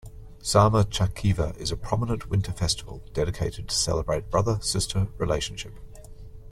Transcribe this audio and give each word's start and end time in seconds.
Sama 0.41 0.83
Chakeva 0.85 1.55
is 1.59 1.71
a 1.71 1.77
prominent 1.77 2.27
winter 2.27 2.51
festival 2.51 3.03
dedicated 3.13 3.69
to 3.69 3.75
celebrate 3.75 4.31
brother 4.31 4.57
sister 4.59 5.07
relationship. 5.19 5.75